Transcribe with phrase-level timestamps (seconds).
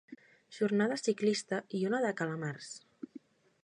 [0.59, 2.75] Jornada ciclista i una de calamars.